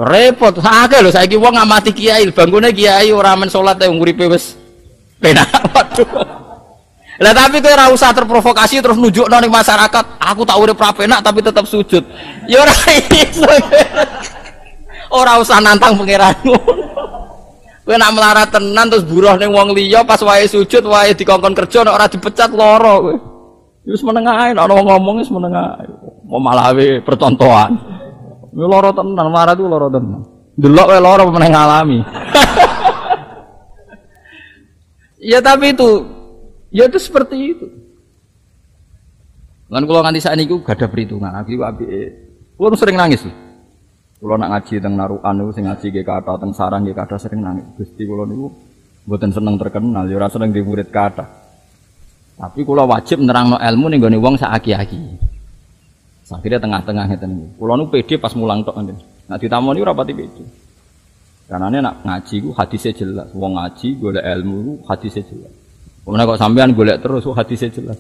Repot, 0.02 0.58
akeh 0.58 1.06
lho 1.06 1.14
saiki 1.14 1.38
wong 1.38 1.54
ngamati 1.54 1.94
kiai, 1.94 2.26
bangkune 2.34 2.74
kiai 2.74 3.14
ora 3.14 3.38
men 3.38 3.54
salat 3.54 3.78
e 3.78 3.86
nguripe 3.86 4.26
wis. 4.26 4.58
Waduh. 5.22 6.10
Lah 7.22 7.34
tapi 7.38 7.62
kowe 7.62 7.70
ora 7.70 7.94
usah 7.94 8.10
terprovokasi 8.10 8.82
terus 8.82 8.98
nunjukno 8.98 9.38
ning 9.38 9.54
masyarakat, 9.54 10.18
aku 10.18 10.42
tak 10.42 10.58
urip 10.58 10.82
penak 10.98 11.22
tapi 11.22 11.46
tetap 11.46 11.70
sujud. 11.70 12.02
Ya 12.50 12.66
ora 12.66 12.74
iso. 13.22 13.46
Ora 15.14 15.38
usah 15.38 15.62
nantang 15.62 15.94
pangeranmu. 16.02 16.58
Kowe 17.86 17.98
nak 17.98 18.14
melarat 18.18 18.50
tenan 18.50 18.90
terus 18.90 19.06
buruh 19.06 19.38
ning 19.38 19.54
wong 19.54 19.78
liya 19.78 20.02
pas 20.02 20.22
wae 20.26 20.50
sujud 20.50 20.82
wae 20.82 21.14
dikongkon 21.14 21.54
kerja 21.54 21.86
nek 21.86 21.94
ora 21.94 22.10
dipecat 22.10 22.50
lara 22.58 22.98
kowe. 22.98 23.14
Wis 23.86 24.02
meneng 24.02 24.26
ae 24.26 24.50
nek 24.58 24.66
ana 24.66 24.74
wong 24.74 24.86
ngomong 24.90 25.16
wis 25.22 25.30
meneng. 25.30 25.54
Yo 28.52 28.68
lara 28.68 28.92
tenan, 28.92 29.28
melarat 29.32 29.56
ku 29.56 29.68
lara 29.68 29.88
tenan. 29.88 30.22
Delok 30.60 30.88
wae 30.92 31.00
lara 31.00 31.24
meneng 31.24 31.52
ngalami. 31.56 32.00
ya 35.32 35.40
tapi 35.40 35.72
itu 35.72 35.90
ya 36.76 36.92
itu 36.92 37.00
seperti 37.00 37.36
itu. 37.56 37.68
Kan 39.72 39.88
kalau 39.88 40.04
nganti 40.04 40.20
saat 40.20 40.36
ini 40.36 40.52
gak 40.52 40.76
ada 40.76 40.92
perhitungan. 40.92 41.32
Aku 41.32 41.56
abi, 41.64 41.88
kulo 42.60 42.76
sering 42.76 43.00
nangis. 43.00 43.24
Kulo 44.20 44.36
nak 44.36 44.52
ngaji 44.52 44.84
teng 44.84 45.00
narukan 45.00 45.32
niku 45.32 45.52
sing 45.56 45.64
ngaji 45.72 45.88
ge 45.96 46.04
kata 46.04 46.36
teng 46.36 46.52
sarang 46.52 46.84
ge 46.84 46.92
kata 46.92 47.16
sering 47.16 47.40
nangis. 47.40 47.64
Gusti 47.80 48.04
kulo 48.04 48.28
niku 48.28 48.52
mboten 49.08 49.32
seneng 49.32 49.56
terkenal, 49.56 50.12
ya 50.12 50.20
ora 50.20 50.28
seneng 50.28 50.52
di 50.52 50.60
murid 50.60 50.92
kata. 50.92 51.24
Tapi 52.36 52.60
kulo 52.68 52.84
wajib 52.84 53.24
nerangno 53.24 53.56
ilmu 53.56 53.86
ning 53.88 54.04
gone 54.04 54.20
wong 54.20 54.36
sak 54.36 54.52
aki-aki. 54.60 55.31
Akhirnya 56.32 56.60
tengah-tengah 56.64 57.04
ngeten 57.12 57.30
niku. 57.36 57.48
Kulo 57.60 57.74
nu 57.76 57.86
pede 57.92 58.16
pas 58.16 58.32
mulang 58.34 58.64
tok 58.64 58.80
ngene. 58.80 58.96
Nak 59.28 59.38
ditamoni 59.40 59.80
ora 59.84 59.92
pati 59.92 60.16
pede. 60.16 60.44
Karena 61.52 61.68
nak 61.84 62.08
ngaji 62.08 62.36
ku 62.48 62.50
hadisnya 62.56 62.92
jelas. 62.96 63.28
Wong 63.36 63.60
ngaji 63.60 63.88
golek 64.00 64.24
ilmu 64.24 64.56
ku 64.64 64.74
hadisnya 64.88 65.24
jelas. 65.28 65.52
Kemudian 66.02 66.26
kok 66.26 66.40
sampean 66.40 66.72
golek 66.72 66.98
terus 67.04 67.28
hadisnya 67.28 67.70
jelas. 67.70 68.00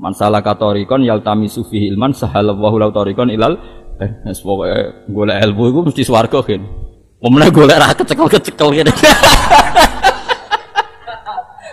Man 0.00 0.16
salah 0.16 0.40
katorikon 0.40 1.04
yaltamisu 1.04 1.68
fihi 1.68 1.92
ilman 1.92 2.16
sahalallahu 2.16 2.76
lau 2.80 2.90
torikon 2.90 3.28
ilal 3.28 3.60
Wes 4.00 4.40
pokoke 4.42 5.06
golek 5.12 5.38
ilmu 5.46 5.62
iku 5.70 5.78
mesti 5.86 6.02
swarga 6.02 6.40
kan. 6.42 6.62
Omne 7.22 7.46
golek 7.54 7.78
ra 7.78 7.94
kecekel-kecekel 7.94 8.68
kene. 8.74 8.92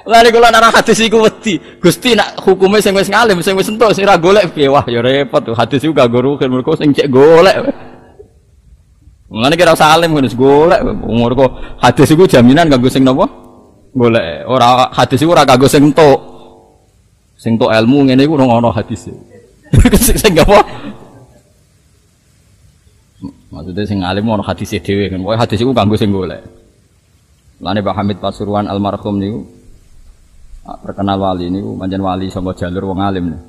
Lari 0.09 0.33
kula 0.33 0.49
nara 0.49 0.73
hadis 0.73 0.97
iku 1.05 1.21
wedi. 1.21 1.61
Gusti 1.77 2.17
nak 2.17 2.41
hukume 2.41 2.81
sing 2.81 2.97
wis 2.97 3.13
ngalim, 3.13 3.45
sing 3.45 3.53
wis 3.53 3.69
entuk 3.69 3.93
sing 3.93 4.09
ra 4.09 4.17
golek 4.17 4.49
piye? 4.57 4.65
Wah 4.65 4.81
ya 4.89 5.05
repot 5.05 5.45
tuh. 5.45 5.53
Hadis 5.53 5.85
iku 5.85 5.93
gak 5.93 6.09
rugen 6.09 6.49
mergo 6.49 6.73
sing 6.73 6.89
cek 6.89 7.13
golek. 7.13 7.61
Mulane 9.29 9.53
kira 9.53 9.77
usah 9.77 9.93
alim 9.93 10.17
kan 10.17 10.25
golek. 10.33 10.81
Umur 11.05 11.37
kok 11.37 11.51
hadis 11.77 12.09
iku 12.09 12.25
jaminan 12.25 12.73
kanggo 12.73 12.89
sing 12.89 13.05
napa? 13.05 13.29
Golek. 13.93 14.49
Ora 14.49 14.89
hadis 14.97 15.21
iku 15.21 15.37
ora 15.37 15.45
kanggo 15.45 15.69
sing 15.69 15.93
entuk. 15.93 16.19
Sing 17.37 17.61
entuk 17.61 17.69
ilmu 17.69 18.09
ngene 18.09 18.25
iku 18.25 18.33
ono 18.33 18.73
hadis. 18.73 19.13
Sing 20.01 20.33
apa? 20.33 20.65
Maksudnya 23.53 23.85
sing 23.85 24.01
alim 24.01 24.25
mau 24.25 24.41
hadis 24.41 24.73
dhewe 24.81 25.05
kan. 25.13 25.21
Pokoke 25.21 25.37
hadis 25.37 25.61
iku 25.61 25.69
kanggo 25.77 25.93
sing 25.93 26.09
golek. 26.09 26.41
Lane 27.61 27.85
Pak 27.85 27.93
Hamid 27.93 28.17
Pasuruan 28.17 28.65
almarhum 28.65 29.21
niku 29.21 29.58
terkenal 30.85 31.17
wali 31.17 31.49
niku 31.49 31.73
manjen 31.73 32.03
wali 32.05 32.29
sama 32.29 32.53
jalur 32.53 32.93
wong 32.93 32.99
alim 33.01 33.25
nih. 33.33 33.41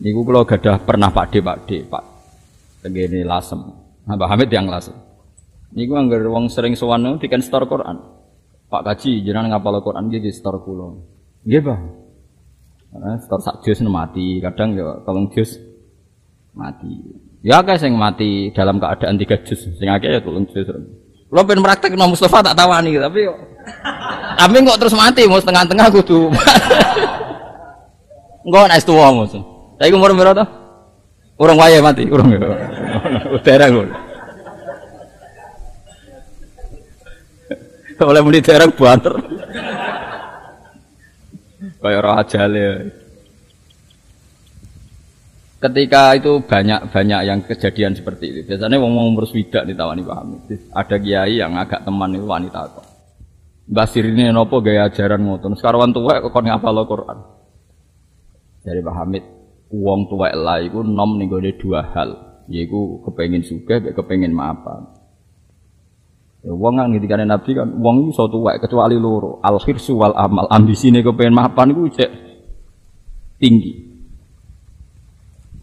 Niku 0.00 0.24
kula 0.24 0.42
gadah 0.48 0.82
pernah 0.82 1.12
Pak 1.12 1.26
D 1.30 1.44
Pak 1.44 1.58
D 1.68 1.70
Pak 1.86 2.04
tegene 2.82 3.22
lasem. 3.22 3.60
Pak 4.08 4.28
Hamid 4.30 4.50
yang 4.50 4.66
lasem. 4.66 4.96
Niku 5.70 5.94
anggar 5.94 6.24
wong 6.26 6.50
sering 6.50 6.74
sowan 6.74 7.06
niku 7.06 7.28
diken 7.28 7.44
store 7.44 7.70
Quran. 7.70 8.20
Pak 8.70 8.82
Kaji 8.86 9.26
jenengan 9.26 9.58
ngapal 9.58 9.82
Quran 9.82 10.06
nggih 10.10 10.30
store 10.30 10.62
kula. 10.62 10.94
Nggih, 11.42 11.62
Pak. 11.66 11.78
Nah, 12.90 13.18
store 13.22 13.42
sak 13.42 13.62
jus 13.62 13.78
mati, 13.86 14.42
kadang 14.42 14.74
ya 14.74 14.98
tolong 15.06 15.30
jus 15.30 15.58
mati. 16.54 16.90
Ya 17.42 17.62
akeh 17.62 17.78
sing 17.78 17.94
mati 17.94 18.50
dalam 18.50 18.82
keadaan 18.82 19.14
tiga 19.14 19.38
juz, 19.46 19.62
sing 19.62 19.86
akeh 19.86 20.10
ya 20.10 20.20
tulung 20.22 20.46
juz. 20.50 20.66
Lo 21.30 21.46
pengen 21.46 21.62
praktek 21.62 21.94
no 21.94 22.10
Mustafa 22.10 22.42
tak 22.42 22.58
tawani 22.58 22.98
tapi. 22.98 23.30
Tapi 24.34 24.54
kok 24.66 24.78
terus 24.82 24.98
mati 24.98 25.30
mau 25.30 25.38
setengah-tengah 25.38 25.86
kudu. 25.94 26.26
Enggak 28.46 28.66
naik 28.66 28.82
tua 28.82 29.14
mus. 29.14 29.30
Tapi 29.78 29.94
umur 29.94 30.10
berapa 30.12 30.42
tuh? 30.42 30.48
Orang 31.40 31.56
waya 31.56 31.80
mati, 31.80 32.04
orang. 32.10 32.36
Utara 33.32 33.72
gue. 33.72 33.88
Oleh 38.00 38.20
muni 38.20 38.44
terang 38.44 38.72
banter. 38.76 39.16
Kayak 41.80 42.00
roh 42.04 42.12
ajale 42.16 42.92
ketika 45.60 46.16
itu 46.16 46.40
banyak 46.40 46.88
banyak 46.88 47.20
yang 47.28 47.38
kejadian 47.44 47.92
seperti 47.92 48.32
itu. 48.32 48.40
Biasanya 48.48 48.80
ngomong 48.80 49.12
umur 49.12 49.28
swidak 49.28 49.68
ditawani 49.68 50.02
paham. 50.02 50.40
Ada 50.72 50.96
kiai 50.96 51.36
yang 51.36 51.54
agak 51.60 51.84
teman 51.84 52.16
itu 52.16 52.24
wanita 52.24 52.60
kok. 52.72 52.84
Basir 53.68 54.02
ini 54.08 54.32
nopo 54.32 54.64
gaya 54.64 54.88
ajaran. 54.88 55.20
Sekarang 55.54 55.92
tua 55.92 56.18
kok 56.24 56.32
kon 56.32 56.48
ngapal 56.48 56.80
Quran. 56.88 57.18
Dari 58.60 58.80
Pak 58.84 58.94
Hamid, 58.96 59.24
uang 59.72 60.00
tua 60.08 60.32
lah 60.36 60.60
iku 60.60 60.84
nom 60.84 61.16
nih 61.16 61.28
gue 61.28 61.52
dua 61.60 61.84
hal. 61.92 62.42
Yaitu 62.50 62.98
kepengen 63.06 63.46
suka, 63.46 63.78
kepengen 63.94 64.34
maafan. 64.34 64.90
Ya, 66.40 66.50
wong 66.56 66.72
nang 66.80 66.90
ngendikane 66.90 67.28
Nabi 67.28 67.52
kan 67.52 67.68
wong 67.78 68.08
iku 68.08 68.08
iso 68.16 68.24
tuwek 68.32 68.64
kecuali 68.64 68.96
loro, 68.96 69.38
al 69.44 69.60
khirsu 69.60 69.96
wal 69.96 70.16
amal. 70.16 70.48
Ambisine 70.50 71.04
kepengen 71.04 71.36
maafan 71.36 71.70
iku 71.72 71.88
cek 71.92 72.10
tinggi. 73.38 73.89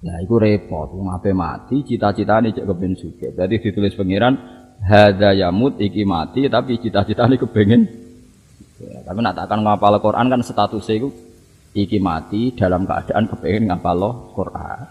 Nah, 0.08 0.24
itu 0.24 0.40
repot. 0.40 0.88
Wong 0.96 1.12
ape 1.12 1.36
mati, 1.36 1.84
cita-citane 1.84 2.56
cek 2.56 2.64
kepen 2.64 2.96
suge. 2.96 3.36
Berarti 3.36 3.60
ditulis 3.60 3.92
pangeran 3.92 4.40
hadza 4.82 5.34
yamut 5.34 5.82
iki 5.82 6.06
mati 6.06 6.46
tapi 6.48 6.78
cita-citane 6.78 7.36
kepengen 7.36 7.82
ya, 8.78 9.02
tapi 9.02 9.20
nak 9.26 9.34
takkan 9.34 9.66
ngapal 9.66 9.98
Quran 9.98 10.30
kan 10.30 10.42
statusnya 10.46 10.94
itu 11.02 11.10
iki 11.74 11.98
mati 11.98 12.54
dalam 12.54 12.86
keadaan 12.86 13.26
kepengen 13.30 13.74
ngapalo 13.74 14.34
Quran. 14.38 14.86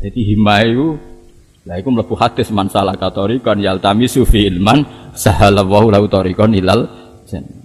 Jadi 0.00 0.20
himah 0.32 0.60
itu 0.64 0.88
lah 1.68 1.76
iku 1.76 1.92
mlebu 1.92 2.16
hadis 2.16 2.48
man 2.48 2.72
salah 2.72 2.96
katorikon 2.96 3.60
yaltamisu 3.60 4.24
fi 4.24 4.48
ilman 4.48 5.12
sahalallahu 5.12 5.92
lahu 5.92 6.08
ilal 6.56 6.88
jannah. 7.28 7.57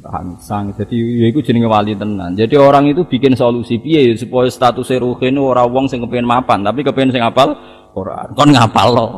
Paham 0.00 0.36
sang. 0.40 0.72
Jadi 0.72 0.96
ya 0.96 1.26
iku 1.28 1.44
jenenge 1.44 1.68
wali 1.68 1.92
tenan. 1.92 2.32
Jadi 2.32 2.56
orang 2.56 2.88
itu 2.88 3.04
bikin 3.04 3.36
solusi 3.36 3.76
piye 3.76 4.16
supaya 4.16 4.48
status 4.48 4.88
ruhin 4.96 5.36
ora 5.36 5.68
wong 5.68 5.86
sing 5.86 6.00
kepengen 6.00 6.24
mapan, 6.24 6.64
tapi 6.64 6.80
kepengen 6.80 7.12
sing 7.12 7.22
apal 7.22 7.52
Quran. 7.92 8.32
Kon 8.32 8.50
ngapal 8.50 8.88
lo. 8.90 9.08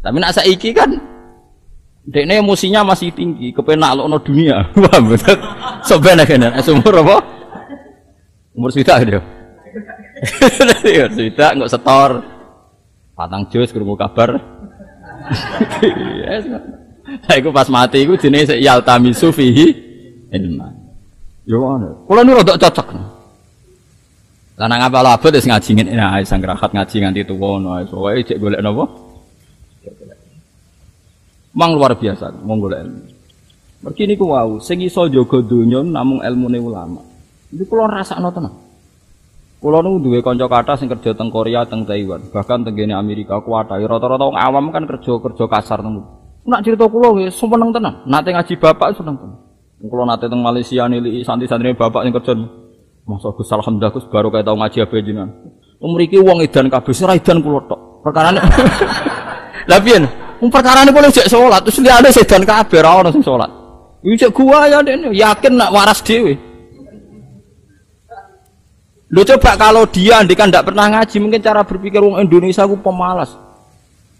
Tapi 0.00 0.16
nak 0.16 0.32
saiki 0.32 0.72
kan 0.72 0.90
Dekne 2.08 2.40
emosinya 2.40 2.80
masih 2.88 3.12
tinggi, 3.12 3.52
kepengen 3.52 3.84
naklokno 3.84 4.16
dunia. 4.24 4.64
Wah, 4.80 4.96
betul. 5.04 5.36
Soben 5.84 6.16
kene, 6.24 6.56
umur 6.56 7.04
apa? 7.04 7.16
Umur 8.56 8.72
sudah 8.72 8.96
dia. 9.04 9.20
Umur 10.56 11.12
sudah 11.12 11.48
nggak 11.52 11.68
setor. 11.68 12.10
Patang 13.12 13.44
jus 13.52 13.68
krungu 13.68 13.92
kabar. 13.92 14.40
Yes. 16.24 16.48
Saya 17.28 17.40
pas 17.52 17.68
mati 17.68 18.04
iku 18.04 18.16
jenenge 18.16 18.56
yaltamisu 18.56 19.32
fihi 19.32 19.87
ilman. 20.32 20.74
Yo 21.48 21.60
ngono. 21.60 22.04
Kula 22.04 22.20
nu 22.24 22.36
rada 22.36 22.54
cocok. 22.60 22.88
Lah 24.58 24.66
nang 24.66 24.82
apa 24.82 24.98
abot 25.00 25.32
wis 25.32 25.46
ngaji 25.46 25.70
ngene 25.78 25.94
nah 25.94 26.18
sang 26.26 26.42
rahat 26.42 26.74
ngaji 26.74 26.96
nganti 27.00 27.20
tuwa 27.24 27.56
ngono. 27.56 27.70
Pokoke 27.88 28.20
cek 28.26 28.38
golek 28.42 28.60
napa? 28.60 28.84
Mang 31.56 31.74
luar 31.74 31.96
biasa 31.96 32.34
mong 32.44 32.58
golek 32.60 32.80
ilmu. 32.84 33.02
Mergi 33.78 34.04
niku 34.10 34.26
wau 34.34 34.58
sing 34.58 34.82
iso 34.82 35.06
jaga 35.06 35.38
donya 35.40 35.80
namung 35.86 36.20
ilmune 36.20 36.58
ulama. 36.58 37.00
Iki 37.54 37.64
kula 37.64 37.86
rasakno 37.88 38.28
tenan. 38.34 38.52
Kula 39.58 39.82
nu 39.82 39.98
duwe 39.98 40.22
kanca 40.22 40.46
kathah 40.46 40.78
sing 40.78 40.86
kerja 40.86 41.18
teng 41.18 41.34
Korea, 41.34 41.66
teng 41.66 41.82
Taiwan, 41.82 42.30
bahkan 42.30 42.62
teng 42.62 42.78
kene 42.78 42.94
Amerika 42.94 43.42
kuwatai 43.42 43.82
rata-rata 43.82 44.30
wong 44.30 44.38
awam 44.38 44.70
kan 44.70 44.86
kerja-kerja 44.86 45.44
kasar 45.50 45.82
teng. 45.82 45.98
Nak 46.46 46.62
cerita 46.62 46.86
kula 46.86 47.10
nggih 47.16 47.30
seneng 47.30 47.70
tenan. 47.74 47.94
Nate 48.06 48.30
ngaji 48.34 48.54
bapak 48.54 48.94
seneng 48.94 49.18
tenan. 49.18 49.47
Kula 49.78 50.10
nate 50.10 50.26
teng 50.26 50.42
Malaysia 50.42 50.90
nili 50.90 51.22
santri-santri 51.22 51.70
bapak 51.78 52.02
sing 52.02 52.10
kerja. 52.10 52.34
Masa 53.06 53.30
Gus 53.30 53.46
alhamdulillah 53.46 53.94
Gus 53.94 54.06
baru 54.10 54.28
kayak 54.34 54.44
tau 54.50 54.58
ngaji 54.58 54.78
apa 54.82 54.94
jenengan. 54.98 55.30
Mriki 55.78 56.18
wong 56.18 56.42
edan 56.42 56.66
kabeh 56.66 56.90
ora 57.06 57.14
edan 57.14 57.38
kula 57.38 57.62
tok. 57.70 57.80
Perkarane 58.02 58.42
Lah 59.70 59.78
piye? 59.78 60.02
Wong 60.42 60.50
perkarane 60.50 60.90
boleh 60.90 61.14
jek 61.14 61.30
salat 61.30 61.62
terus 61.62 61.78
liyane 61.78 62.10
sedan 62.10 62.42
kabeh 62.42 62.82
ora 62.82 63.06
ono 63.06 63.14
sing 63.14 63.22
salat. 63.22 63.46
Iki 64.02 64.34
gua 64.34 64.66
ya 64.66 64.82
dene 64.82 65.14
yakin 65.14 65.54
nak 65.54 65.70
waras 65.70 66.02
dhewe. 66.02 66.34
Lo 69.08 69.22
coba 69.24 69.56
kalau 69.56 69.88
dia 69.88 70.20
andikan 70.20 70.52
tidak 70.52 70.68
pernah 70.68 70.84
ngaji, 70.92 71.16
mungkin 71.16 71.40
cara 71.40 71.64
berpikir 71.64 71.96
orang 71.96 72.28
Indonesia 72.28 72.68
itu 72.68 72.76
pemalas. 72.76 73.32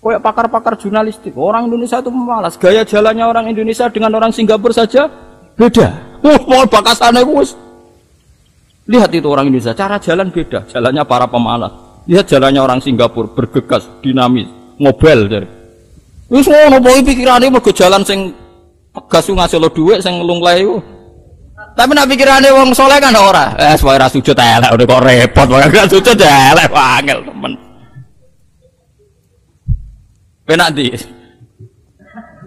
Kayak 0.00 0.24
pakar-pakar 0.24 0.80
jurnalistik, 0.80 1.36
orang 1.36 1.68
Indonesia 1.68 2.00
itu 2.00 2.08
pemalas. 2.08 2.56
Gaya 2.56 2.88
jalannya 2.88 3.20
orang 3.28 3.52
Indonesia 3.52 3.84
dengan 3.92 4.16
orang 4.16 4.32
Singapura 4.32 4.72
saja 4.72 5.27
beda. 5.58 5.88
Wah, 6.22 6.40
mau 6.46 6.64
bakasannya 6.64 7.26
gus. 7.26 7.58
Lihat 8.88 9.10
itu 9.12 9.28
orang 9.28 9.52
Indonesia, 9.52 9.76
cara 9.76 10.00
jalan 10.00 10.32
beda. 10.32 10.64
Jalannya 10.70 11.04
para 11.04 11.28
pemalas. 11.28 11.74
Lihat 12.08 12.24
jalannya 12.24 12.62
orang 12.62 12.80
Singapura, 12.80 13.28
bergegas, 13.28 13.84
dinamis, 14.00 14.48
mobil 14.80 15.28
jadi. 15.28 15.48
Wis 16.28 16.44
ngono 16.44 16.76
pokoke 16.84 17.08
pikirane 17.08 17.48
mergo 17.48 17.72
jalan 17.72 18.04
sing 18.04 18.36
gas 19.08 19.24
ngasih 19.24 19.56
lo 19.56 19.72
dhuwit 19.72 20.04
sing 20.04 20.20
lunglai 20.20 20.60
tapi 21.72 21.94
nak 21.94 22.10
pikirane 22.10 22.52
wong 22.52 22.76
soleh 22.76 23.00
kan 23.00 23.16
ora. 23.16 23.54
Eh 23.54 23.78
supaya 23.78 24.04
ra 24.04 24.08
sujud 24.10 24.34
elek 24.34 24.74
udah 24.74 24.86
kok 24.86 25.02
repot 25.02 25.48
wae 25.48 25.66
ra 25.70 25.86
sujud 25.86 26.18
elek 26.18 26.68
temen. 26.68 27.52
Penak 30.42 30.68
di. 30.76 30.90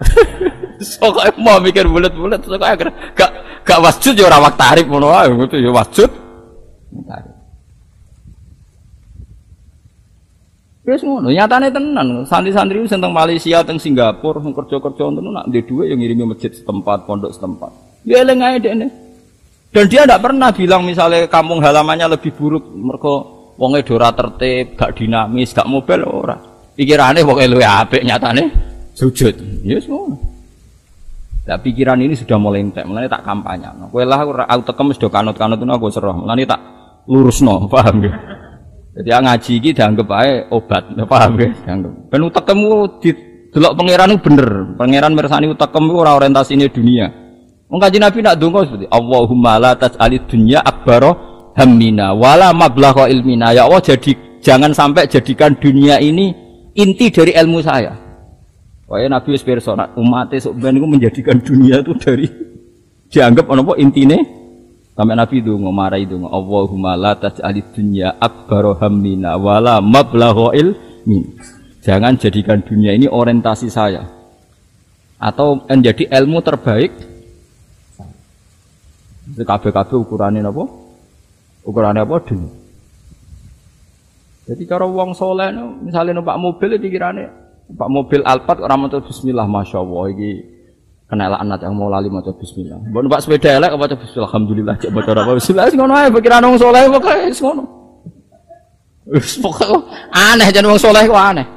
Sokoke 0.82 1.38
mau 1.38 1.62
mikir 1.62 1.86
bulat-bulat 1.86 2.42
sokoke 2.42 2.66
agar 2.66 2.90
gak 3.14 3.32
gak 3.62 3.80
wasjud 3.80 4.18
ya 4.18 4.26
ora 4.28 4.42
wak 4.42 4.58
tarif 4.58 4.86
ngono 4.90 5.14
wae 5.14 5.30
ngono 5.30 5.56
ya 5.56 5.72
wasjud. 5.72 6.10
Wis 10.82 11.06
ngono, 11.06 11.30
nyatane 11.30 11.70
tenan. 11.70 12.26
Santri-santri 12.26 12.82
sing 12.90 13.00
teng 13.00 13.14
Malaysia, 13.14 13.62
teng 13.62 13.78
Singapura, 13.78 14.42
sing 14.42 14.52
kerja-kerja 14.52 15.04
ngono 15.08 15.30
nak 15.30 15.46
ndek 15.48 15.70
dhuwit 15.70 15.94
yang 15.94 16.02
ngirimi 16.02 16.26
masjid 16.26 16.52
setempat, 16.52 17.06
pondok 17.06 17.32
setempat. 17.32 17.72
Ya 18.04 18.26
eling 18.26 18.42
ae 18.42 18.58
dekne. 18.58 18.88
Dan 19.72 19.88
dia 19.88 20.04
tidak 20.04 20.20
pernah 20.20 20.52
bilang 20.52 20.84
misalnya 20.84 21.32
kampung 21.32 21.64
halamannya 21.64 22.18
lebih 22.18 22.36
buruk 22.36 22.66
mereka 22.76 23.14
wong 23.56 23.72
dora 23.88 24.10
tertib, 24.12 24.76
gak 24.76 25.00
dinamis, 25.00 25.56
gak 25.56 25.70
mobil 25.70 26.02
ora. 26.04 26.36
Pikirannya 26.76 27.24
pokoknya 27.24 27.52
lu 27.52 27.60
apik 27.62 28.04
nyatane 28.04 28.44
sujud. 28.98 29.36
Ya 29.64 29.78
yes, 29.78 29.86
semua. 29.88 30.31
Nah, 31.42 31.58
pikiran 31.58 31.98
ini 31.98 32.14
sudah 32.14 32.38
mulai 32.38 32.62
entek, 32.62 32.86
mulai 32.86 33.10
tak 33.10 33.26
kampanye. 33.26 33.66
No. 33.74 33.90
Kue 33.90 34.06
lah 34.06 34.22
aku 34.22 34.62
tekem 34.62 34.94
sudah 34.94 35.10
kanut-kanut 35.10 35.58
itu 35.58 35.66
aku 35.66 35.90
serah, 35.90 36.14
mulai 36.14 36.46
tak 36.46 36.62
lurus 37.10 37.42
no, 37.42 37.66
paham 37.72 38.06
ya? 38.06 38.14
Jadi 38.92 39.10
ngaji 39.10 39.52
ini 39.58 39.70
dianggap 39.74 40.08
aja 40.12 40.34
obat, 40.54 40.84
paham 41.12 41.32
ya? 41.42 41.50
Dianggap. 41.66 41.94
Ben 42.14 42.22
utekemu 42.22 42.72
di 43.02 43.10
delok 43.52 43.74
pangeran 43.74 44.12
bener, 44.22 44.50
pangeran 44.78 45.12
mersani 45.18 45.50
utekemu 45.50 45.94
ora 45.98 46.14
orientasinya 46.14 46.68
dunia. 46.70 47.08
Wong 47.72 47.80
Nabi 47.80 48.20
nak 48.20 48.36
donga 48.36 48.68
seperti 48.68 48.84
Allahumma 48.92 49.56
la 49.56 49.72
tas'alid 49.80 50.28
dunya 50.28 50.60
akbaro 50.60 51.16
hammina 51.56 52.12
wala 52.12 52.52
mablagha 52.52 53.08
ilmina. 53.08 53.56
Ya 53.56 53.64
Allah 53.64 53.80
jadi 53.80 54.12
jangan 54.44 54.76
sampai 54.76 55.08
jadikan 55.08 55.56
dunia 55.56 55.96
ini 56.04 56.36
inti 56.76 57.08
dari 57.08 57.32
ilmu 57.32 57.64
saya. 57.64 58.11
Pokoknya 58.92 59.08
Nabi 59.08 59.40
wis 59.40 59.48
pirsa 59.48 59.72
umat 59.72 60.36
sok 60.36 60.60
ben 60.60 60.76
menjadikan 60.76 61.40
dunia 61.40 61.80
itu 61.80 61.96
dari 61.96 62.28
dianggap 63.08 63.48
apa 63.48 63.80
intine 63.80 64.20
sampai 64.92 65.16
Nabi 65.16 65.40
itu 65.40 65.56
ngomarai 65.56 66.04
itu 66.04 66.20
Allahumma 66.20 67.00
la 67.00 67.16
tas'alid 67.16 67.72
dunya 67.72 68.20
akbaro 68.20 68.76
hammina 68.84 69.40
wala 69.40 69.80
mablagha 69.80 70.52
ilmin. 70.60 71.24
Jangan 71.80 72.20
jadikan 72.20 72.60
dunia 72.68 72.92
ini 72.92 73.08
orientasi 73.08 73.72
saya 73.72 74.04
atau 75.16 75.64
menjadi 75.72 76.12
ilmu 76.12 76.44
terbaik 76.44 76.92
itu 79.32 79.40
kabeh-kabeh 79.48 79.96
ukurannya 80.04 80.44
apa? 80.44 80.68
Ukurannya 81.64 82.04
apa? 82.04 82.16
Dunia. 82.28 82.52
Jadi 84.52 84.68
kalau 84.68 84.92
uang 84.92 85.16
soleh, 85.16 85.48
misalnya 85.80 86.20
numpak 86.20 86.36
mobil, 86.36 86.76
pikirannya 86.76 87.41
numpak 87.72 87.88
mobil 87.88 88.22
Alphard 88.28 88.60
orang 88.60 88.78
mau 88.84 88.90
Bismillah, 88.92 89.48
masya 89.48 89.80
Allah, 89.80 90.04
ini 90.12 90.30
kena 91.08 91.32
anak 91.40 91.64
yang 91.64 91.74
mau 91.76 91.88
lali 91.88 92.12
mau 92.12 92.20
Bismillah. 92.20 92.92
Buat 92.92 93.04
numpak 93.08 93.22
sepeda 93.24 93.56
elek, 93.56 93.72
baca 93.80 93.96
Bismillah, 93.96 94.28
Alhamdulillah, 94.28 94.76
cek 94.76 94.92
baca 94.92 95.10
apa 95.16 95.32
Bismillah, 95.40 95.66
sih 95.72 95.78
ngono 95.80 95.94
aja, 95.96 96.10
pikiran 96.12 96.44
uang 96.52 96.58
soleh, 96.60 96.82
pokoknya 96.92 97.32
ngono. 97.32 97.64
Pokoknya 99.18 99.78
aneh, 100.12 100.48
jadi 100.52 100.68
uang 100.68 100.82
soleh 100.84 101.04
kok 101.08 101.16
aneh. 101.18 101.48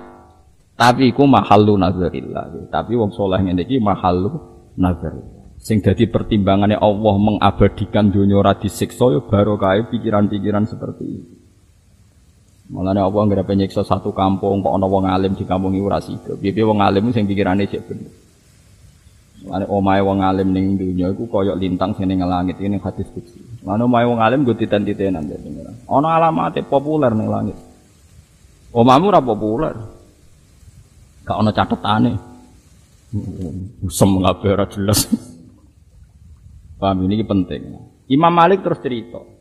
Tapi 0.74 1.10
ku 1.14 1.26
mahalu 1.26 1.78
nazarillah. 1.78 2.70
Tapi 2.70 2.92
uang 2.94 3.10
soleh 3.14 3.38
ini 3.42 3.78
mahalu 3.78 4.32
nazarillah 4.74 5.34
sing 5.64 5.80
dadi 5.80 6.04
pertimbangannya 6.12 6.76
Allah 6.76 7.14
mengabadikan 7.16 8.12
dunia 8.12 8.36
ora 8.36 8.52
disiksa 8.52 9.08
ya 9.16 9.24
barokah 9.24 9.80
pikiran-pikiran 9.88 10.68
seperti 10.68 11.04
itu. 11.08 11.43
Mulane 12.74 12.98
Allah 12.98 13.22
nggak 13.30 13.46
penyiksa 13.46 13.86
satu 13.86 14.10
kampung 14.10 14.58
kok 14.58 14.74
ana 14.74 14.90
wong 14.90 15.06
alim 15.06 15.38
di 15.38 15.46
kampung 15.46 15.78
iku 15.78 15.86
ora 15.86 16.02
sida. 16.02 16.34
Piye 16.34 16.58
wong 16.66 16.82
alim 16.82 17.14
sing 17.14 17.22
pikirane 17.22 17.70
cek 17.70 17.86
bener. 17.86 18.10
Mulane 19.46 19.64
omahe 19.70 20.00
wong 20.02 20.18
alim 20.26 20.50
ning 20.50 20.74
dunia 20.74 21.14
iku 21.14 21.30
koyok 21.30 21.54
lintang 21.54 21.94
sing 21.94 22.10
ning 22.10 22.18
langit 22.26 22.58
ini 22.58 22.82
hadis 22.82 23.06
kutsi. 23.14 23.38
Mulane 23.62 23.86
omahe 23.86 24.04
wong 24.10 24.18
alim 24.18 24.42
nggo 24.42 24.58
titen-titenan 24.58 25.22
dadi 25.22 25.54
Ana 25.86 26.18
alamate 26.18 26.66
populer 26.66 27.14
ning 27.14 27.30
langit. 27.30 27.54
Omamu 28.74 29.06
ora 29.06 29.22
populer. 29.22 29.74
Gak 31.22 31.36
ana 31.38 31.54
catetane. 31.54 32.12
Usem 33.86 34.18
kabeh 34.18 34.50
ora 34.50 34.66
jelas. 34.66 35.06
Paham 36.82 37.06
ini 37.06 37.22
penting. 37.22 37.62
Imam 38.10 38.34
Malik 38.34 38.66
terus 38.66 38.82
cerita 38.82 39.33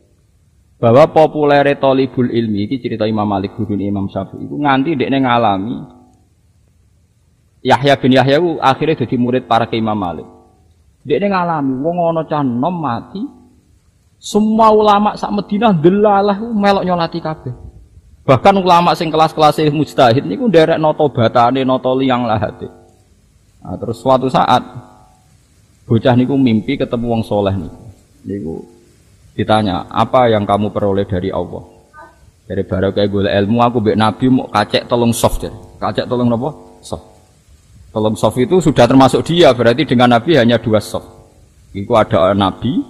bahwa 0.78 1.06
populer 1.08 1.76
tolibul 1.78 2.28
ilmi 2.28 2.66
ini 2.66 2.76
cerita 2.82 3.06
Imam 3.06 3.24
Malik 3.24 3.54
guru 3.54 3.78
Imam 3.78 4.10
Syafi'i 4.10 4.44
itu 4.44 4.56
nganti 4.58 4.98
dia 4.98 5.08
ngalami 5.08 5.76
Yahya 7.64 7.96
bin 7.96 8.12
Yahya 8.12 8.36
itu 8.36 8.60
akhirnya 8.60 9.00
jadi 9.00 9.16
murid 9.16 9.48
para 9.48 9.64
ke 9.64 9.80
Imam 9.80 9.96
Malik. 9.96 10.28
Dia 11.00 11.16
ngalami 11.20 11.80
wong 11.80 11.96
ana 12.12 12.22
cah 12.28 12.44
nom 12.44 12.76
mati 12.76 13.24
semua 14.20 14.68
ulama 14.68 15.16
sak 15.16 15.32
Madinah 15.32 15.72
delalah 15.72 16.36
melok 16.36 16.84
nyolati 16.84 17.20
kabeh. 17.24 17.54
Bahkan 18.24 18.56
ulama 18.56 18.92
sing 18.96 19.08
kelas-kelas 19.08 19.64
mujtahid 19.72 20.24
niku 20.24 20.48
nderek 20.48 20.80
noto 20.80 21.08
batane 21.08 21.64
noto 21.64 21.92
liang 21.96 22.24
lahate. 22.24 22.68
Nah, 23.64 23.76
terus 23.80 24.00
suatu 24.00 24.28
saat 24.28 24.60
Bocah 25.84 26.16
niku 26.16 26.32
mimpi 26.40 26.80
ketemu 26.80 27.06
wong 27.12 27.22
soleh 27.28 27.52
niku. 27.60 27.80
Niku 28.24 28.54
Ditanya, 29.34 29.90
apa 29.90 30.30
yang 30.30 30.46
kamu 30.46 30.70
peroleh 30.70 31.02
dari 31.10 31.34
Allah? 31.34 31.74
Dari 32.44 32.62
baru 32.62 32.94
kayak 32.94 33.08
gue 33.08 33.22
ilmu 33.24 33.58
aku 33.64 33.78
bek 33.80 33.96
nabi 33.96 34.28
mau 34.28 34.46
kacek 34.46 34.84
tolong 34.86 35.10
soft 35.10 35.42
jadi. 35.42 35.58
Kacek 35.80 36.06
tolong 36.06 36.28
apa? 36.30 36.50
Soft. 36.84 37.06
Tolong 37.90 38.14
soft 38.14 38.36
itu 38.38 38.60
sudah 38.60 38.84
termasuk 38.84 39.24
dia, 39.24 39.50
berarti 39.56 39.88
dengan 39.88 40.14
nabi 40.18 40.36
hanya 40.36 40.60
dua 40.60 40.78
soft. 40.78 41.08
Itu 41.72 41.96
ada 41.96 42.36
nabi, 42.36 42.84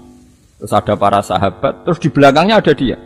terus 0.59 0.73
ada 0.75 0.93
para 0.99 1.23
sahabat, 1.25 1.87
terus 1.87 2.03
di 2.03 2.09
belakangnya 2.13 2.61
ada 2.61 2.73
dia. 2.75 2.99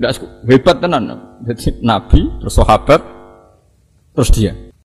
Nggak 0.00 0.10
hebat 0.48 0.76
tenan. 0.80 1.02
Nabi, 1.84 2.20
terus 2.40 2.54
sahabat, 2.56 3.00
terus 4.16 4.30
dia. 4.32 4.56